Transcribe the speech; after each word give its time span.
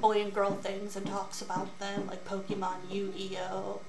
boy 0.00 0.22
and 0.22 0.32
girl 0.32 0.52
things 0.52 0.96
and 0.96 1.06
talks 1.06 1.42
about 1.42 1.78
them, 1.78 2.06
like 2.06 2.24
Pokemon, 2.24 2.76
Yu 2.90 3.12
Gi 3.16 3.38
Oh, 3.50 3.80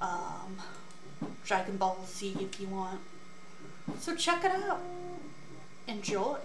um, 0.00 0.60
Dragon 1.44 1.76
Ball 1.76 1.98
Z 2.06 2.36
if 2.40 2.60
you 2.60 2.68
want. 2.68 3.00
So 3.98 4.14
check 4.14 4.44
it 4.44 4.52
out. 4.52 4.80
Enjoy. 5.88 6.38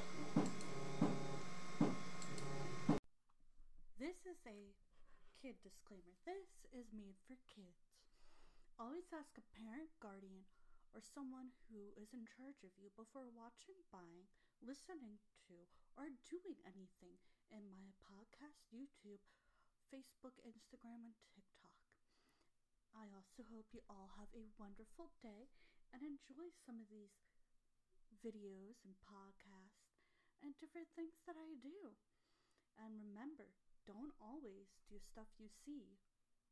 This 4.00 4.18
is 4.26 4.40
a 4.48 4.74
kid 5.42 5.56
disclaimer. 5.64 6.16
This 6.26 6.48
is 6.74 6.88
made 6.96 7.16
for 7.28 7.36
kids. 7.54 7.80
Always 8.80 9.08
ask 9.14 9.32
a 9.38 9.46
parent, 9.56 9.92
guardian, 10.02 10.44
or 10.96 11.00
someone 11.04 11.52
who 11.72 11.92
is 11.96 12.12
in 12.12 12.28
charge 12.28 12.60
of 12.64 12.72
you 12.80 12.92
before 12.96 13.28
watching, 13.36 13.76
buying, 13.92 14.28
listening 14.64 15.20
to, 15.48 15.68
or 15.96 16.12
doing 16.28 16.60
anything 16.64 17.20
in 17.52 17.72
my 17.72 17.92
podcast, 18.04 18.64
YouTube, 18.72 19.24
Facebook, 19.92 20.38
Instagram, 20.44 21.06
and 21.06 21.16
TikTok. 21.32 21.76
I 22.96 23.12
also 23.12 23.44
hope 23.52 23.76
you 23.76 23.84
all 23.92 24.16
have 24.16 24.32
a 24.32 24.48
wonderful 24.56 25.12
day 25.20 25.52
and 25.92 26.00
enjoy 26.00 26.52
some 26.64 26.80
of 26.80 26.88
these 26.88 27.16
videos 28.24 28.80
and 28.88 28.96
podcasts 29.04 29.92
and 30.40 30.56
different 30.58 30.88
things 30.96 31.20
that 31.28 31.36
I 31.36 31.60
do. 31.60 31.96
And 32.80 32.96
remember, 32.96 33.56
don't 33.84 34.16
always 34.20 34.80
do 34.88 35.00
stuff 35.00 35.30
you 35.38 35.52
see 35.52 36.00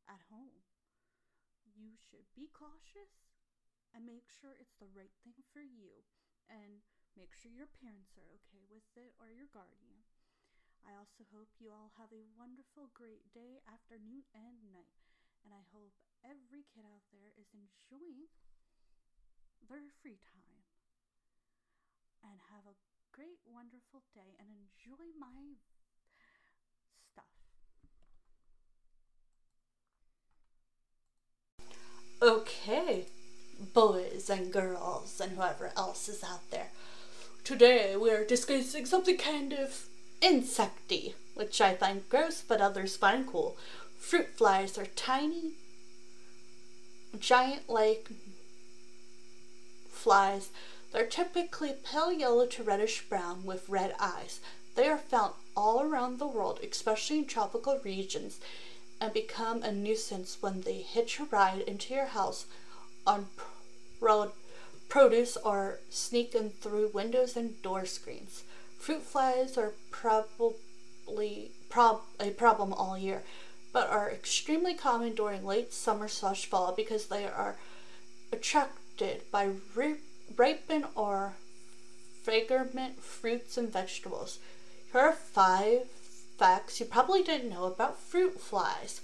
at 0.08 0.20
home. 0.28 0.64
You 1.64 1.96
should 1.96 2.28
be 2.36 2.52
cautious 2.52 3.24
and 3.92 4.06
make 4.06 4.28
sure 4.28 4.54
it's 4.56 4.76
the 4.78 4.92
right 4.92 5.12
thing 5.24 5.40
for 5.52 5.64
you 5.64 6.04
and 6.48 6.84
make 7.14 7.32
sure 7.38 7.50
your 7.54 7.70
parents 7.80 8.14
are 8.18 8.26
okay 8.42 8.62
with 8.66 8.86
it 8.98 9.14
or 9.22 9.30
your 9.30 9.46
guardian. 9.54 10.02
I 10.84 10.92
also 10.98 11.24
hope 11.32 11.48
you 11.56 11.72
all 11.72 11.94
have 11.96 12.12
a 12.12 12.28
wonderful, 12.36 12.92
great 12.92 13.32
day, 13.32 13.64
afternoon, 13.64 14.28
and 14.36 14.60
night. 14.68 14.92
And 15.46 15.54
I 15.54 15.64
hope 15.72 15.96
every 16.20 16.66
kid 16.74 16.84
out 16.84 17.06
there 17.08 17.32
is 17.40 17.48
enjoying 17.56 18.28
their 19.64 19.88
free 20.02 20.20
time. 20.28 20.68
And 22.20 22.40
have 22.52 22.66
a 22.68 22.76
great, 23.12 23.40
wonderful 23.46 24.02
day 24.12 24.36
and 24.40 24.48
enjoy 24.48 25.08
my 25.16 25.56
stuff. 27.12 27.24
Okay, 32.20 33.06
boys 33.72 34.28
and 34.30 34.52
girls 34.52 35.20
and 35.20 35.32
whoever 35.32 35.72
else 35.76 36.08
is 36.08 36.24
out 36.24 36.50
there. 36.50 36.70
Today 37.44 37.94
we 37.94 38.10
are 38.10 38.24
discussing 38.24 38.86
something 38.86 39.18
kind 39.18 39.52
of 39.52 39.84
insecty, 40.22 41.12
which 41.34 41.60
I 41.60 41.74
find 41.74 42.08
gross 42.08 42.40
but 42.40 42.62
others 42.62 42.96
find 42.96 43.26
cool. 43.26 43.58
Fruit 43.98 44.28
flies 44.34 44.78
are 44.78 44.86
tiny, 44.96 45.52
giant 47.18 47.68
like 47.68 48.08
flies. 49.90 50.48
They're 50.90 51.04
typically 51.04 51.74
pale 51.84 52.10
yellow 52.10 52.46
to 52.46 52.62
reddish 52.62 53.02
brown 53.10 53.44
with 53.44 53.68
red 53.68 53.94
eyes. 54.00 54.40
They 54.74 54.88
are 54.88 54.96
found 54.96 55.34
all 55.54 55.82
around 55.82 56.18
the 56.18 56.26
world, 56.26 56.60
especially 56.62 57.18
in 57.18 57.26
tropical 57.26 57.78
regions, 57.84 58.40
and 59.02 59.12
become 59.12 59.62
a 59.62 59.70
nuisance 59.70 60.38
when 60.40 60.62
they 60.62 60.78
hitch 60.78 61.20
a 61.20 61.24
ride 61.24 61.60
into 61.60 61.92
your 61.92 62.06
house 62.06 62.46
on 63.06 63.26
pro- 63.36 64.32
produce 64.94 65.36
or 65.38 65.80
sneak 65.90 66.36
in 66.36 66.50
through 66.50 66.88
windows 66.94 67.36
and 67.36 67.60
door 67.62 67.84
screens. 67.84 68.44
Fruit 68.78 69.02
flies 69.02 69.58
are 69.58 69.72
probably 69.90 71.50
prob- 71.68 72.02
a 72.20 72.30
problem 72.30 72.72
all 72.72 72.96
year, 72.96 73.24
but 73.72 73.90
are 73.90 74.08
extremely 74.08 74.72
common 74.72 75.12
during 75.12 75.44
late 75.44 75.72
summer 75.72 76.06
slash 76.06 76.46
fall 76.46 76.72
because 76.76 77.06
they 77.06 77.24
are 77.24 77.56
attracted 78.30 79.22
by 79.32 79.50
ri- 79.74 79.96
ripened 80.36 80.84
or 80.94 81.34
fragrant 82.22 83.02
fruits 83.02 83.58
and 83.58 83.72
vegetables. 83.72 84.38
Here 84.92 85.00
are 85.00 85.12
five 85.12 85.88
facts 86.38 86.78
you 86.78 86.86
probably 86.86 87.24
didn't 87.24 87.50
know 87.50 87.64
about 87.64 87.98
fruit 87.98 88.40
flies. 88.40 89.00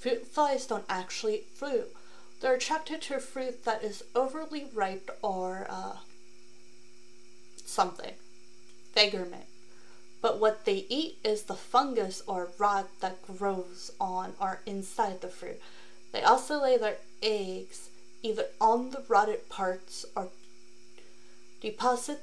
Fruit 0.00 0.26
flies 0.26 0.66
don't 0.66 0.84
actually 0.90 1.36
eat 1.36 1.46
fruit. 1.54 1.94
They're 2.40 2.54
attracted 2.54 3.02
to 3.02 3.20
fruit 3.20 3.64
that 3.64 3.84
is 3.84 4.02
overly 4.14 4.66
ripe 4.72 5.10
or 5.22 5.66
uh, 5.68 5.96
something. 7.64 8.14
Vagrant. 8.94 9.44
But 10.22 10.40
what 10.40 10.64
they 10.64 10.86
eat 10.88 11.18
is 11.24 11.42
the 11.42 11.54
fungus 11.54 12.22
or 12.26 12.50
rot 12.58 12.88
that 13.00 13.22
grows 13.26 13.92
on 14.00 14.34
or 14.40 14.60
inside 14.66 15.20
the 15.20 15.28
fruit. 15.28 15.60
They 16.12 16.22
also 16.22 16.60
lay 16.60 16.76
their 16.76 16.96
eggs 17.22 17.88
either 18.22 18.46
on 18.60 18.90
the 18.90 19.02
rotted 19.08 19.48
parts 19.48 20.04
or 20.16 20.28
deposit 21.60 22.20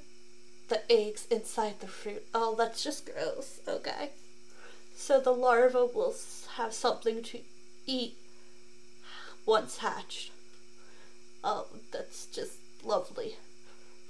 the 0.68 0.92
eggs 0.92 1.28
inside 1.32 1.80
the 1.80 1.88
fruit. 1.88 2.24
Oh, 2.34 2.56
that's 2.56 2.84
just 2.84 3.06
gross. 3.06 3.60
Okay. 3.68 4.10
So 4.96 5.20
the 5.20 5.32
larva 5.32 5.86
will 5.86 6.14
have 6.56 6.74
something 6.74 7.24
to 7.24 7.40
eat 7.86 8.18
once 9.48 9.78
hatched. 9.78 10.30
Oh, 11.44 11.66
that's 11.92 12.28
just 12.28 12.58
lovely. 12.84 13.38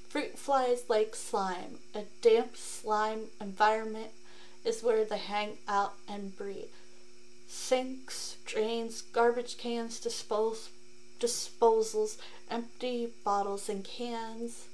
Fruit 0.10 0.38
flies 0.38 0.84
like 0.90 1.16
slime. 1.16 1.78
A 1.94 2.04
damp 2.22 2.58
slime 2.58 3.28
environment 3.40 4.12
is 4.66 4.84
where 4.84 5.06
they 5.06 5.18
hang 5.18 5.60
out 5.68 5.94
and 6.10 6.36
breed. 6.36 6.70
Sinks, 7.48 8.38
drains, 8.46 9.02
garbage 9.02 9.58
cans, 9.58 10.02
disposals, 10.02 10.68
empty 12.50 13.10
bottles 13.24 13.70
and 13.70 13.84
cans, 13.84 14.66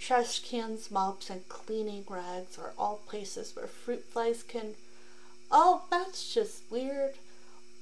trash 0.00 0.40
cans, 0.40 0.90
mops, 0.90 1.30
and 1.30 1.48
cleaning 1.48 2.04
rags 2.08 2.58
are 2.58 2.72
all 2.78 3.00
places 3.06 3.54
where 3.54 3.66
fruit 3.66 4.04
flies 4.04 4.42
can. 4.42 4.74
Oh, 5.50 5.82
that's 5.90 6.32
just 6.32 6.62
weird. 6.70 7.14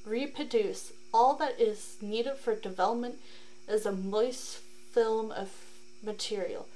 Reproduce. 0.05 0.93
All 1.13 1.35
that 1.35 1.61
is 1.61 1.97
needed 2.01 2.37
for 2.37 2.55
development 2.55 3.17
is 3.69 3.87
a 3.87 3.93
moist 3.93 4.59
film 4.93 5.31
of 5.33 5.51
material. 6.03 6.67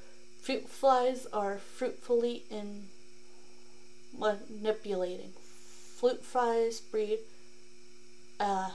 Fruit 0.42 0.68
flies 0.68 1.26
are 1.32 1.58
fruitfully 1.58 2.44
in 2.50 2.84
manipulating. 4.16 5.32
Fruit 5.96 6.24
flies 6.24 6.80
breed. 6.80 7.20
Uh, 8.38 8.70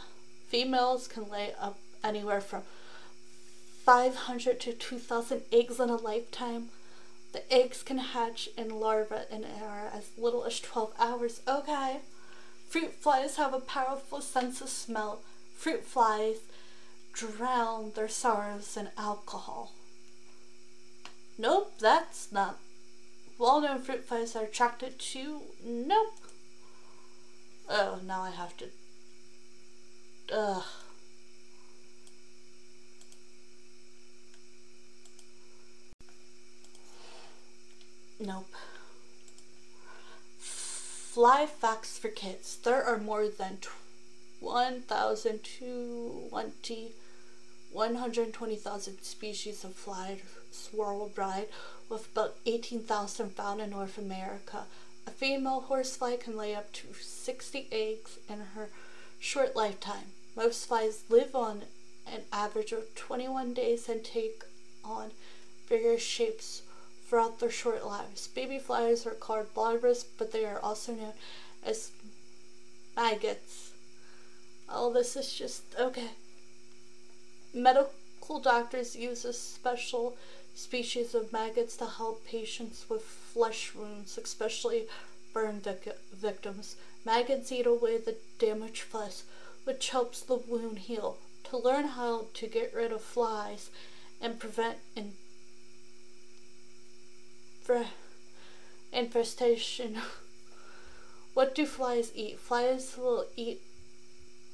females 0.47 1.07
can 1.07 1.29
lay 1.29 1.53
up 1.59 1.77
anywhere 2.03 2.41
from 2.41 2.63
500 3.83 4.59
to 4.61 4.73
2,000 4.73 5.41
eggs 5.51 5.79
in 5.79 5.89
a 5.89 5.95
lifetime. 5.95 6.69
The 7.33 7.53
eggs 7.53 7.83
can 7.83 7.99
hatch 7.99 8.49
in 8.57 8.69
larvae 8.79 9.25
in 9.31 9.43
as 9.43 10.09
little 10.17 10.45
as 10.45 10.59
12 10.59 10.93
hours. 10.99 11.41
Okay. 11.47 11.97
Fruit 12.69 12.93
flies 12.93 13.35
have 13.35 13.53
a 13.53 13.59
powerful 13.59 14.21
sense 14.21 14.61
of 14.61 14.69
smell 14.69 15.21
fruit 15.59 15.83
flies 15.83 16.37
drown 17.11 17.91
their 17.93 18.07
sorrows 18.07 18.77
in 18.77 18.87
alcohol. 18.97 19.73
Nope, 21.37 21.73
that's 21.79 22.31
not. 22.31 22.57
Well 23.37 23.59
known 23.59 23.81
fruit 23.81 24.05
flies 24.05 24.37
are 24.37 24.45
attracted 24.45 24.97
to. 24.99 25.41
Nope. 25.63 26.13
Oh, 27.69 27.99
now 28.05 28.21
I 28.21 28.29
have 28.29 28.55
to. 28.57 28.65
Ugh. 30.33 30.63
Nope. 38.17 38.53
Fly 40.37 41.45
facts 41.45 41.97
for 41.97 42.07
kids. 42.07 42.57
There 42.63 42.81
are 42.83 42.97
more 42.97 43.27
than 43.27 43.57
1,220 44.39 46.93
120,000 47.71 49.03
species 49.03 49.63
of 49.63 49.75
flies 49.75 50.19
worldwide, 50.73 51.47
with 51.87 52.11
about 52.11 52.35
18,000 52.45 53.35
found 53.35 53.61
in 53.61 53.69
North 53.69 53.97
America. 53.97 54.65
A 55.05 55.11
female 55.11 55.61
horsefly 55.61 56.17
can 56.17 56.35
lay 56.35 56.55
up 56.55 56.71
to 56.73 56.87
60 56.99 57.67
eggs 57.71 58.17
in 58.27 58.39
her 58.55 58.69
short 59.19 59.55
lifetime. 59.55 60.13
Most 60.35 60.67
flies 60.67 61.03
live 61.09 61.35
on 61.35 61.63
an 62.07 62.21
average 62.31 62.71
of 62.71 62.95
21 62.95 63.53
days 63.53 63.87
and 63.87 64.03
take 64.03 64.43
on 64.83 65.11
various 65.67 66.01
shapes 66.01 66.63
throughout 67.07 67.39
their 67.39 67.51
short 67.51 67.85
lives. 67.85 68.27
Baby 68.27 68.59
flies 68.59 69.05
are 69.05 69.11
called 69.11 69.47
larvae, 69.55 69.93
but 70.17 70.31
they 70.31 70.45
are 70.45 70.59
also 70.59 70.93
known 70.93 71.13
as 71.63 71.91
maggots. 72.95 73.68
All 74.71 74.91
this 74.91 75.15
is 75.15 75.33
just 75.33 75.63
okay. 75.79 76.11
Medical 77.53 78.39
doctors 78.39 78.95
use 78.95 79.25
a 79.25 79.33
special 79.33 80.15
species 80.53 81.15
of 81.15 81.33
maggots 81.33 81.75
to 81.77 81.85
help 81.85 82.25
patients 82.25 82.85
with 82.89 83.01
flesh 83.01 83.73
wounds, 83.73 84.17
especially 84.17 84.85
burn 85.33 85.59
vic- 85.59 85.97
victims. 86.13 86.75
Maggots 87.05 87.51
eat 87.51 87.65
away 87.65 87.97
the 87.97 88.17
damaged 88.37 88.83
flesh, 88.83 89.21
which 89.63 89.89
helps 89.89 90.21
the 90.21 90.35
wound 90.35 90.79
heal. 90.79 91.17
To 91.45 91.57
learn 91.57 91.87
how 91.87 92.25
to 92.35 92.47
get 92.47 92.73
rid 92.73 92.91
of 92.91 93.01
flies 93.01 93.69
and 94.21 94.39
prevent 94.39 94.77
in- 94.95 95.13
infestation. 98.91 99.97
what 101.33 101.55
do 101.55 101.65
flies 101.65 102.11
eat? 102.13 102.39
Flies 102.39 102.95
will 102.97 103.25
eat 103.35 103.61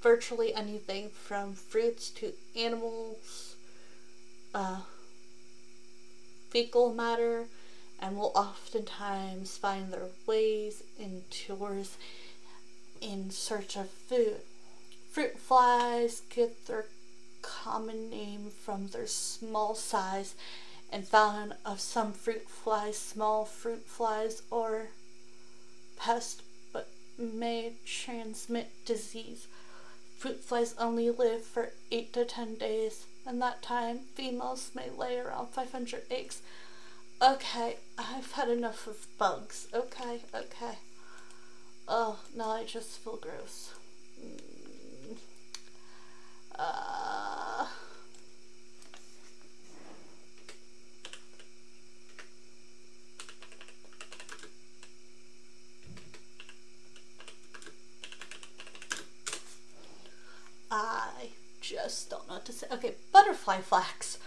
virtually 0.05 0.53
anything 0.53 1.09
from 1.09 1.51
fruits 1.55 2.11
to 2.11 2.31
animals, 2.55 3.55
uh, 4.53 4.81
fecal 6.51 6.93
matter, 6.93 7.45
and 7.99 8.15
will 8.15 8.31
oftentimes 8.35 9.57
find 9.57 9.91
their 9.91 10.09
ways 10.27 10.83
indoors 10.99 11.97
in 13.01 13.31
search 13.31 13.75
of 13.75 13.89
food. 13.89 14.41
Fruit 15.11 15.39
flies 15.39 16.21
get 16.29 16.67
their 16.67 16.85
common 17.41 18.07
name 18.11 18.51
from 18.63 18.89
their 18.89 19.07
small 19.07 19.73
size 19.73 20.35
and 20.91 21.07
found 21.07 21.55
of 21.65 21.79
some 21.79 22.13
fruit 22.13 22.47
flies, 22.47 22.95
small 22.95 23.43
fruit 23.43 23.87
flies, 23.87 24.43
or 24.51 24.89
pests, 25.97 26.43
but 26.71 26.89
may 27.17 27.73
transmit 27.87 28.69
disease. 28.85 29.47
Fruit 30.17 30.43
flies 30.43 30.73
only 30.79 31.09
live 31.09 31.43
for 31.43 31.71
8 31.91 32.13
to 32.13 32.25
10 32.25 32.55
days. 32.55 33.05
In 33.27 33.39
that 33.39 33.61
time, 33.61 33.99
females 34.15 34.71
may 34.73 34.89
lay 34.89 35.17
around 35.17 35.49
500 35.49 36.03
eggs. 36.09 36.41
Okay, 37.21 37.77
I've 37.97 38.31
had 38.31 38.49
enough 38.49 38.87
of 38.87 39.07
bugs. 39.17 39.67
Okay, 39.73 40.21
okay. 40.33 40.79
Oh, 41.87 42.19
now 42.35 42.51
I 42.51 42.63
just 42.63 42.99
feel 42.99 43.17
gross. 43.17 43.73
Mm. 44.21 45.17
Uh... 46.57 47.67
I 60.71 61.29
just 61.85 62.09
don't 62.09 62.27
know 62.27 62.35
what 62.35 62.45
to 62.45 62.51
say. 62.51 62.67
Okay, 62.71 62.95
butterfly 63.11 63.61
flax. 63.61 64.17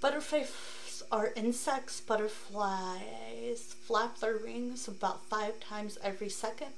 Butterflies 0.00 1.02
are 1.12 1.32
insects. 1.36 2.00
Butterflies 2.00 3.76
flap 3.86 4.18
their 4.18 4.38
wings 4.38 4.88
about 4.88 5.24
five 5.26 5.60
times 5.60 5.96
every 6.02 6.28
second. 6.28 6.72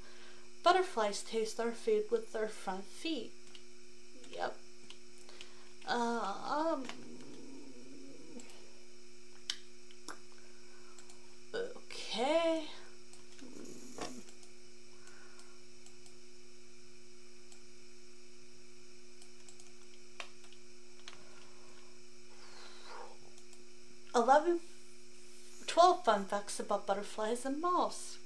Butterflies 0.63 1.23
taste 1.23 1.57
their 1.57 1.71
food 1.71 2.03
with 2.11 2.33
their 2.33 2.47
front 2.47 2.85
feet. 2.85 3.31
Yep. 4.35 4.55
Um. 5.87 6.83
Okay. 11.53 12.56
Facts 26.27 26.59
about 26.59 26.85
butterflies 26.85 27.45
and 27.45 27.61
moths. 27.61 28.17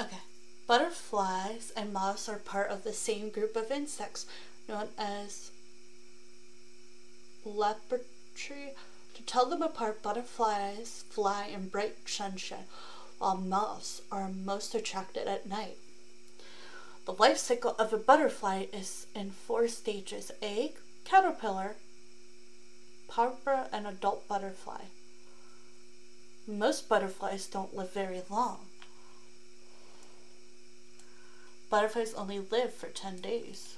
Okay, 0.00 0.22
butterflies 0.66 1.72
and 1.76 1.92
moths 1.92 2.28
are 2.28 2.38
part 2.38 2.70
of 2.70 2.82
the 2.82 2.92
same 2.92 3.28
group 3.28 3.56
of 3.56 3.70
insects 3.70 4.26
known 4.68 4.88
as 4.98 5.50
lepidoptera. 7.44 8.74
To 9.14 9.22
tell 9.26 9.46
them 9.46 9.62
apart, 9.62 10.02
butterflies 10.02 11.04
fly 11.10 11.46
in 11.46 11.68
bright 11.68 11.96
sunshine, 12.06 12.64
while 13.18 13.36
moths 13.36 14.02
are 14.10 14.30
most 14.30 14.74
attracted 14.74 15.28
at 15.28 15.46
night. 15.46 15.76
The 17.04 17.12
life 17.12 17.36
cycle 17.36 17.74
of 17.78 17.92
a 17.92 17.98
butterfly 17.98 18.66
is 18.72 19.06
in 19.14 19.32
four 19.32 19.68
stages 19.68 20.30
egg, 20.40 20.78
caterpillar, 21.04 21.76
pupa, 23.08 23.68
and 23.72 23.86
adult 23.86 24.26
butterfly. 24.28 24.84
Most 26.46 26.88
butterflies 26.88 27.46
don't 27.46 27.76
live 27.76 27.92
very 27.92 28.22
long. 28.28 28.58
Butterflies 31.70 32.12
only 32.14 32.40
live 32.40 32.74
for 32.74 32.88
10 32.88 33.20
days. 33.20 33.76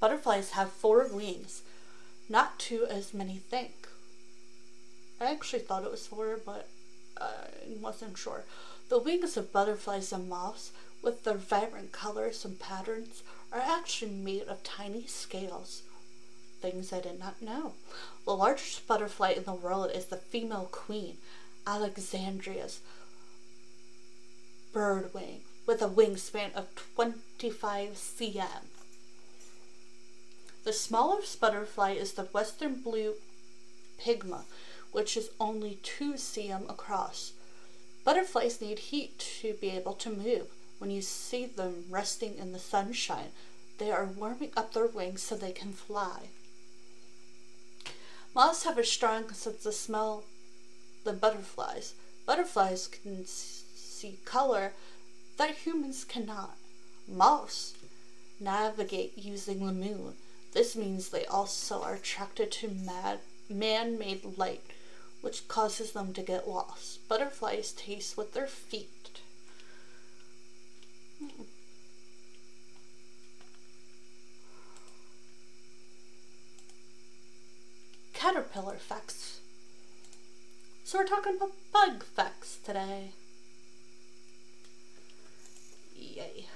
Butterflies 0.00 0.50
have 0.50 0.70
four 0.70 1.08
wings, 1.08 1.62
not 2.28 2.58
two 2.58 2.86
as 2.86 3.12
many 3.14 3.38
think. 3.38 3.88
I 5.20 5.30
actually 5.32 5.60
thought 5.60 5.84
it 5.84 5.90
was 5.90 6.06
four, 6.06 6.38
but 6.44 6.68
I 7.20 7.48
wasn't 7.80 8.18
sure. 8.18 8.44
The 8.88 8.98
wings 8.98 9.36
of 9.36 9.52
butterflies 9.52 10.12
and 10.12 10.28
moths, 10.28 10.70
with 11.02 11.24
their 11.24 11.34
vibrant 11.34 11.90
colors 11.90 12.44
and 12.44 12.58
patterns, 12.58 13.22
are 13.52 13.60
actually 13.60 14.12
made 14.12 14.44
of 14.44 14.62
tiny 14.62 15.06
scales. 15.06 15.82
Things 16.60 16.92
I 16.92 17.00
did 17.00 17.18
not 17.18 17.42
know. 17.42 17.74
The 18.24 18.36
largest 18.36 18.86
butterfly 18.86 19.30
in 19.30 19.44
the 19.44 19.54
world 19.54 19.90
is 19.92 20.06
the 20.06 20.16
female 20.16 20.68
queen, 20.70 21.16
Alexandria's 21.66 22.80
birdwing, 24.72 25.40
with 25.66 25.82
a 25.82 25.88
wingspan 25.88 26.54
of 26.54 26.74
25 26.94 27.90
cm. 27.94 28.46
The 30.64 30.72
smallest 30.72 31.40
butterfly 31.40 31.92
is 31.92 32.12
the 32.12 32.24
western 32.24 32.74
blue 32.74 33.14
pygma, 34.00 34.44
which 34.92 35.16
is 35.16 35.30
only 35.40 35.78
2 35.82 36.14
cm 36.14 36.68
across. 36.70 37.32
Butterflies 38.06 38.60
need 38.60 38.78
heat 38.78 39.18
to 39.40 39.54
be 39.54 39.70
able 39.70 39.94
to 39.94 40.10
move. 40.10 40.46
When 40.78 40.92
you 40.92 41.02
see 41.02 41.44
them 41.44 41.86
resting 41.90 42.38
in 42.38 42.52
the 42.52 42.60
sunshine, 42.60 43.32
they 43.78 43.90
are 43.90 44.04
warming 44.06 44.52
up 44.56 44.72
their 44.72 44.86
wings 44.86 45.22
so 45.22 45.34
they 45.34 45.50
can 45.50 45.72
fly. 45.72 46.28
Moths 48.32 48.62
have 48.62 48.78
a 48.78 48.84
strong 48.84 49.32
sense 49.32 49.66
of 49.66 49.74
smell 49.74 50.22
than 51.02 51.18
butterflies. 51.18 51.94
Butterflies 52.26 52.86
can 52.86 53.26
see 53.26 54.20
color 54.24 54.72
that 55.36 55.56
humans 55.56 56.04
cannot. 56.04 56.56
Moths 57.08 57.74
navigate 58.38 59.18
using 59.18 59.66
the 59.66 59.72
moon. 59.72 60.14
This 60.52 60.76
means 60.76 61.08
they 61.08 61.24
also 61.26 61.82
are 61.82 61.94
attracted 61.94 62.52
to 62.52 62.68
man 63.50 63.98
made 63.98 64.38
light, 64.38 64.62
which 65.20 65.48
causes 65.48 65.92
them 65.92 66.12
to 66.12 66.22
get 66.22 66.48
lost. 66.48 67.06
Butterflies 67.08 67.72
taste 67.72 68.16
with 68.16 68.32
their 68.32 68.46
feet. 68.46 69.20
Caterpillar 78.12 78.76
facts. 78.76 79.40
So 80.84 80.98
we're 80.98 81.06
talking 81.06 81.36
about 81.36 81.52
bug 81.72 82.04
facts 82.04 82.58
today. 82.64 83.12
Yay. 85.94 86.46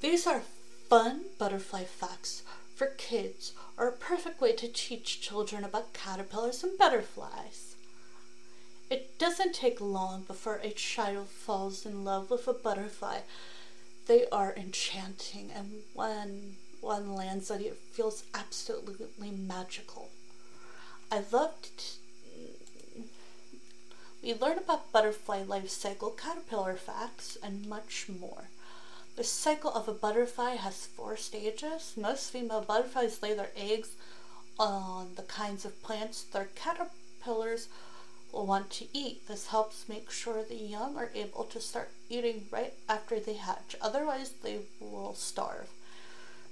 These 0.00 0.26
are 0.26 0.42
fun 0.88 1.22
butterfly 1.38 1.84
facts 1.84 2.42
for 2.80 2.86
kids 2.96 3.52
are 3.76 3.88
a 3.88 3.92
perfect 3.92 4.40
way 4.40 4.54
to 4.54 4.66
teach 4.66 5.20
children 5.20 5.64
about 5.64 5.92
caterpillars 5.92 6.64
and 6.64 6.78
butterflies. 6.78 7.74
It 8.88 9.18
doesn't 9.18 9.52
take 9.52 9.82
long 9.82 10.22
before 10.22 10.60
a 10.62 10.70
child 10.70 11.28
falls 11.28 11.84
in 11.84 12.06
love 12.06 12.30
with 12.30 12.48
a 12.48 12.54
butterfly. 12.54 13.18
They 14.06 14.24
are 14.32 14.54
enchanting, 14.56 15.50
and 15.54 15.82
when 15.92 16.56
one 16.80 17.14
lands 17.14 17.50
on 17.50 17.60
it, 17.60 17.66
it 17.66 17.76
feels 17.92 18.24
absolutely 18.32 19.30
magical. 19.30 20.08
I 21.12 21.22
loved. 21.30 21.82
We 24.22 24.32
learn 24.32 24.56
about 24.56 24.90
butterfly 24.90 25.42
life 25.42 25.68
cycle, 25.68 26.12
caterpillar 26.12 26.76
facts, 26.76 27.36
and 27.42 27.68
much 27.68 28.06
more. 28.08 28.44
The 29.16 29.24
cycle 29.24 29.70
of 29.72 29.88
a 29.88 29.92
butterfly 29.92 30.54
has 30.54 30.86
four 30.86 31.16
stages. 31.16 31.94
Most 31.96 32.30
female 32.30 32.62
butterflies 32.62 33.22
lay 33.22 33.34
their 33.34 33.50
eggs 33.56 33.90
on 34.58 35.12
the 35.16 35.22
kinds 35.22 35.64
of 35.64 35.82
plants 35.82 36.22
their 36.22 36.48
caterpillars 36.54 37.68
will 38.32 38.46
want 38.46 38.70
to 38.70 38.86
eat. 38.92 39.26
This 39.26 39.48
helps 39.48 39.88
make 39.88 40.10
sure 40.10 40.42
the 40.42 40.54
young 40.54 40.96
are 40.96 41.10
able 41.14 41.44
to 41.44 41.60
start 41.60 41.90
eating 42.08 42.46
right 42.50 42.74
after 42.88 43.18
they 43.18 43.34
hatch. 43.34 43.76
Otherwise, 43.80 44.32
they 44.42 44.60
will 44.78 45.14
starve. 45.14 45.68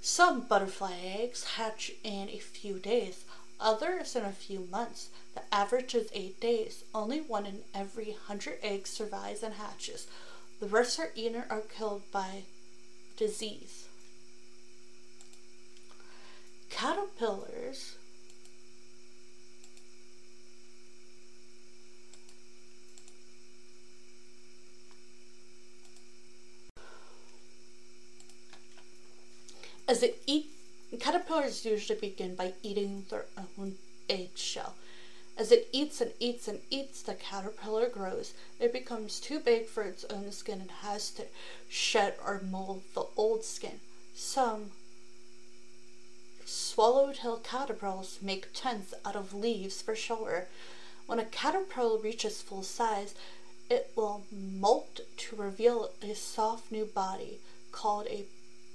Some 0.01 0.41
butterfly 0.41 0.93
eggs 1.03 1.43
hatch 1.55 1.91
in 2.03 2.29
a 2.29 2.39
few 2.39 2.79
days, 2.79 3.25
others 3.59 4.15
in 4.15 4.25
a 4.25 4.31
few 4.31 4.67
months. 4.71 5.09
The 5.35 5.41
average 5.53 5.95
is 5.95 6.09
eight 6.13 6.39
days. 6.39 6.83
Only 6.93 7.21
one 7.21 7.45
in 7.45 7.59
every 7.73 8.15
hundred 8.27 8.59
eggs 8.61 8.89
survives 8.89 9.43
and 9.43 9.55
hatches. 9.55 10.07
The 10.59 10.67
rest 10.67 10.99
are 10.99 11.11
eaten 11.15 11.43
or 11.49 11.61
killed 11.61 12.03
by 12.11 12.43
disease. 13.15 13.87
Caterpillars 16.69 17.95
as 29.87 30.03
it 30.03 30.21
eat 30.27 30.47
caterpillars 30.99 31.65
usually 31.65 31.99
begin 31.99 32.35
by 32.35 32.53
eating 32.61 33.05
their 33.09 33.25
own 33.57 33.75
egg 34.09 34.29
shell. 34.35 34.75
As 35.39 35.53
it 35.53 35.69
eats 35.71 36.01
and 36.01 36.11
eats 36.19 36.49
and 36.49 36.59
eats, 36.69 37.01
the 37.01 37.13
caterpillar 37.13 37.87
grows. 37.87 38.33
It 38.59 38.73
becomes 38.73 39.21
too 39.21 39.39
big 39.39 39.67
for 39.67 39.83
its 39.83 40.03
own 40.09 40.33
skin 40.33 40.59
and 40.59 40.69
has 40.69 41.11
to 41.11 41.27
shed 41.69 42.15
or 42.25 42.41
mold 42.41 42.81
the 42.93 43.05
old 43.15 43.45
skin. 43.45 43.79
Some 44.13 44.71
swallowtail 46.43 47.37
caterpillars 47.37 48.19
make 48.21 48.49
tents 48.53 48.93
out 49.05 49.15
of 49.15 49.33
leaves 49.33 49.81
for 49.81 49.95
shelter. 49.95 50.49
When 51.05 51.19
a 51.19 51.25
caterpillar 51.25 51.99
reaches 51.99 52.41
full 52.41 52.63
size, 52.63 53.15
it 53.69 53.93
will 53.95 54.25
molt 54.33 54.99
to 55.15 55.35
reveal 55.37 55.91
a 56.01 56.15
soft 56.15 56.69
new 56.69 56.83
body 56.83 57.39
called 57.71 58.07
a 58.07 58.25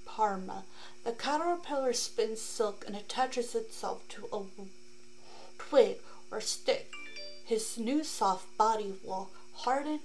parma. 0.06 0.64
The 1.04 1.12
caterpillar 1.12 1.92
spins 1.92 2.40
silk 2.40 2.84
and 2.86 2.96
attaches 2.96 3.54
itself 3.54 4.08
to 4.08 4.28
a 4.32 4.44
twig 5.58 5.98
or 6.30 6.40
stick. 6.40 6.92
His 7.44 7.78
new 7.78 8.02
soft 8.04 8.56
body 8.56 8.94
will 9.04 9.30
harden 9.52 10.00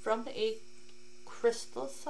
from 0.00 0.26
a 0.28 0.54
chrysalis. 1.26 2.06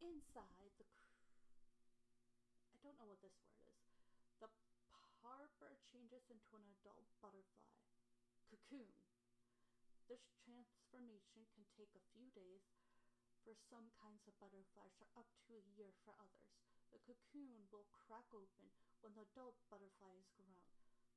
Inside 0.00 0.72
the 0.78 0.84
I 2.72 2.76
don't 2.82 2.96
know 2.98 3.06
what 3.06 3.20
this 3.22 3.36
word 3.44 3.68
is. 3.68 3.88
The 4.40 4.48
parper 5.22 5.76
changes 5.92 6.24
into 6.32 6.56
an 6.56 6.64
adult 6.80 7.04
butterfly 7.20 7.64
cocoon. 8.54 8.94
This 10.06 10.22
transformation 10.46 11.42
can 11.50 11.66
take 11.74 11.90
a 11.98 12.06
few 12.14 12.30
days 12.38 12.62
for 13.42 13.50
some 13.66 13.90
kinds 13.98 14.22
of 14.30 14.38
butterflies 14.38 14.94
or 15.02 15.10
up 15.18 15.26
to 15.50 15.58
a 15.58 15.68
year 15.74 15.90
for 16.06 16.14
others. 16.22 16.54
The 16.94 17.02
cocoon 17.02 17.66
will 17.74 17.90
crack 17.90 18.30
open 18.30 18.70
when 19.02 19.18
the 19.18 19.26
adult 19.26 19.58
butterfly 19.66 20.14
is 20.22 20.30
grown. 20.38 20.62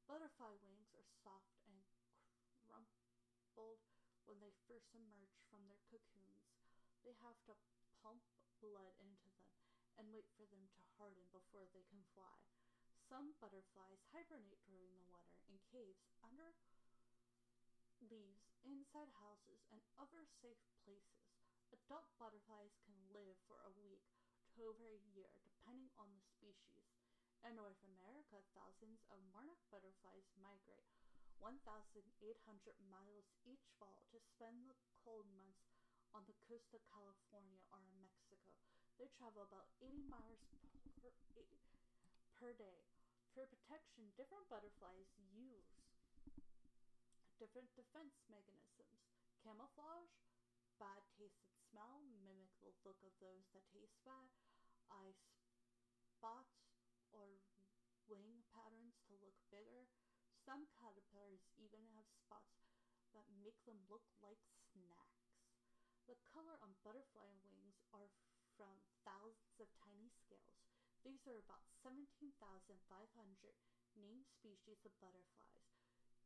Butterfly 0.10 0.58
wings 0.66 0.90
are 0.98 1.06
soft 1.22 1.62
and 1.70 1.78
crumpled 2.66 3.86
when 4.26 4.42
they 4.42 4.58
first 4.66 4.90
emerge 4.98 5.38
from 5.46 5.62
their 5.70 5.84
cocoons. 5.94 6.58
They 7.06 7.14
have 7.22 7.38
to 7.46 7.54
pump 8.02 8.26
blood 8.58 8.98
into 8.98 9.30
them 9.38 9.54
and 10.02 10.10
wait 10.10 10.26
for 10.34 10.50
them 10.50 10.66
to 10.74 10.82
harden 10.98 11.30
before 11.30 11.70
they 11.70 11.86
can 11.86 12.02
fly. 12.18 12.42
Some 13.06 13.38
butterflies 13.38 14.02
hibernate 14.10 14.66
during 14.66 14.90
the 14.98 15.06
winter 15.06 15.38
in 15.46 15.62
caves 15.70 16.10
under 16.26 16.58
leaves, 18.06 18.46
inside 18.62 19.10
houses, 19.18 19.66
and 19.74 19.82
other 19.98 20.24
safe 20.42 20.62
places. 20.86 21.34
Adult 21.74 22.08
butterflies 22.22 22.78
can 22.86 22.96
live 23.12 23.36
for 23.50 23.60
a 23.66 23.74
week 23.82 24.06
to 24.56 24.70
over 24.70 24.88
a 24.88 25.06
year, 25.14 25.30
depending 25.44 25.90
on 25.98 26.10
the 26.14 26.24
species. 26.24 26.88
In 27.46 27.58
North 27.58 27.80
America, 27.86 28.42
thousands 28.58 29.06
of 29.14 29.22
monarch 29.30 29.62
butterflies 29.70 30.26
migrate 30.42 30.90
1,800 31.38 32.02
miles 32.90 33.30
each 33.46 33.70
fall 33.78 34.02
to 34.10 34.18
spend 34.18 34.66
the 34.66 34.78
cold 35.06 35.30
months 35.38 35.70
on 36.18 36.26
the 36.26 36.38
coast 36.50 36.74
of 36.74 36.82
California 36.90 37.62
or 37.70 37.86
in 37.86 37.94
Mexico. 38.02 38.50
They 38.98 39.14
travel 39.14 39.46
about 39.46 39.70
80 39.78 40.02
miles 40.10 40.42
per, 40.98 41.14
per 42.34 42.52
day. 42.58 42.90
For 43.38 43.46
protection, 43.46 44.10
different 44.18 44.50
butterflies 44.50 45.14
use 45.30 45.77
different 47.38 47.70
defense 47.78 48.18
mechanisms. 48.26 49.06
Camouflage, 49.46 50.18
bad 50.82 51.06
taste 51.14 51.42
and 51.46 51.54
smell, 51.70 52.02
mimic 52.22 52.50
the 52.62 52.74
look 52.82 52.98
of 53.06 53.14
those 53.22 53.46
that 53.54 53.66
taste 53.70 53.98
bad, 54.02 54.30
eye 54.90 55.14
spots 56.10 56.66
or 57.14 57.42
wing 58.10 58.42
patterns 58.50 58.98
to 59.06 59.14
look 59.22 59.38
bigger. 59.54 59.86
Some 60.34 60.66
caterpillars 60.74 61.46
even 61.62 61.86
have 61.94 62.10
spots 62.10 62.74
that 63.14 63.30
make 63.38 63.58
them 63.70 63.86
look 63.86 64.06
like 64.18 64.42
snacks. 64.74 65.30
The 66.10 66.18
color 66.24 66.58
on 66.64 66.80
butterfly 66.82 67.30
wings 67.44 67.84
are 67.94 68.10
from 68.56 68.82
thousands 69.06 69.60
of 69.62 69.70
tiny 69.78 70.10
scales. 70.10 70.66
These 71.06 71.28
are 71.30 71.38
about 71.38 71.68
17,500 71.84 72.34
named 73.94 74.26
species 74.26 74.82
of 74.88 74.96
butterflies. 74.98 75.68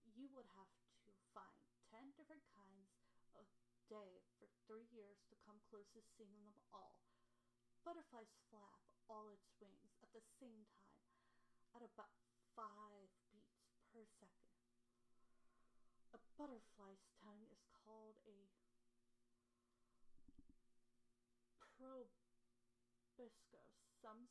You 0.06 0.30
would 0.32 0.48
have 0.56 0.70
find 1.36 1.64
10 1.92 2.16
different 2.20 2.44
kinds 2.52 2.92
a 3.36 3.44
day 3.88 4.24
for 4.40 4.48
three 4.68 4.88
years 4.92 5.24
to 5.32 5.36
come 5.44 5.60
close 5.68 5.88
to 5.96 6.04
seeing 6.16 6.44
them 6.44 6.60
all. 6.72 7.00
Butterflies 7.84 8.32
flap 8.52 8.84
all 9.08 9.32
its 9.32 9.48
wings 9.60 9.96
at 10.04 10.12
the 10.12 10.24
same 10.40 10.68
time 10.76 11.08
at 11.76 11.84
about 11.84 12.16
5 12.56 12.68
beats 13.32 13.64
per 13.92 14.04
second. 14.20 14.52
A 16.16 16.20
butterfly's 16.36 17.04
tongue 17.24 17.48
is 17.48 17.64
called 17.72 18.20
a 18.28 18.52
proboscis. 21.80 22.12
Some 24.02 24.28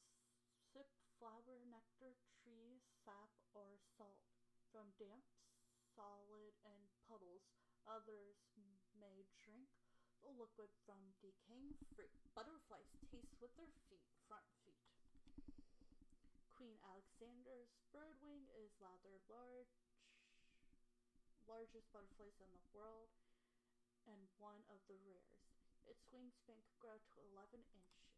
sip 0.75 0.91
flower 1.19 1.63
nectar, 1.71 2.19
trees, 2.43 2.83
sap, 3.07 3.31
or 3.55 3.79
salt 3.97 4.19
from 4.73 4.91
damp 4.99 5.23
solid 5.95 6.55
and. 6.65 6.70
Others 7.89 8.37
may 8.99 9.25
drink 9.41 9.69
the 10.21 10.33
liquid 10.37 10.69
from 10.85 11.01
decaying 11.25 11.77
fruit. 11.97 12.13
Butterflies 12.37 12.93
taste 13.09 13.37
with 13.41 13.53
their 13.57 13.73
feet, 13.89 14.05
front 14.29 14.45
feet. 14.65 14.85
Queen 16.53 16.77
Alexander's 16.85 17.73
birdwing 17.89 18.45
is 18.53 18.77
rather 18.77 19.17
large, 19.33 19.73
largest 21.49 21.89
butterflies 21.89 22.37
in 22.37 22.53
the 22.53 22.65
world, 22.77 23.09
and 24.05 24.29
one 24.37 24.61
of 24.69 24.85
the 24.85 25.01
rares. 25.01 25.49
Its 25.89 26.05
wingspan 26.13 26.61
could 26.61 26.79
grow 26.79 26.97
to 27.01 27.17
11 27.33 27.65
inches. 27.73 28.13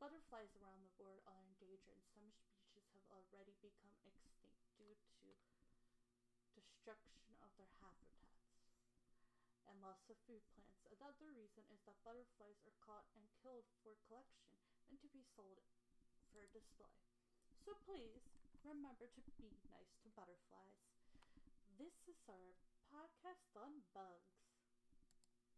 Butterflies 0.00 0.56
around 0.60 0.80
the 0.80 0.96
world 0.96 1.20
are 1.28 1.40
endangered, 1.44 1.84
and 1.92 2.00
some 2.08 2.32
species 2.72 3.04
have 3.12 3.20
already 3.32 3.56
become 3.60 3.92
extinct 4.04 4.64
due 4.80 4.96
to 5.20 5.65
destruction 6.66 7.30
of 7.38 7.54
their 7.54 7.70
habitats 7.78 8.42
and 9.70 9.78
loss 9.78 10.02
of 10.10 10.18
food 10.26 10.42
plants. 10.50 10.82
Another 10.90 11.30
reason 11.30 11.62
is 11.70 11.78
that 11.86 12.02
butterflies 12.02 12.58
are 12.66 12.78
caught 12.82 13.06
and 13.14 13.22
killed 13.38 13.70
for 13.82 13.94
collection 14.10 14.50
and 14.90 14.98
to 14.98 15.08
be 15.14 15.22
sold 15.22 15.62
for 16.34 16.46
display. 16.50 16.98
So 17.62 17.78
please 17.86 18.26
remember 18.66 19.06
to 19.06 19.22
be 19.38 19.54
nice 19.70 19.94
to 20.02 20.10
butterflies. 20.18 20.82
This 21.78 21.94
is 22.10 22.18
our 22.26 22.58
podcast 22.90 23.54
on 23.54 23.86
bugs. 23.94 24.35